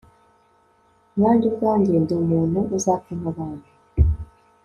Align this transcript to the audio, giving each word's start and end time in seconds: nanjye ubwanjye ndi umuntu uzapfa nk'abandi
nanjye 1.19 1.45
ubwanjye 1.51 1.91
ndi 2.03 2.13
umuntu 2.23 2.59
uzapfa 2.77 3.11
nk'abandi 3.19 3.69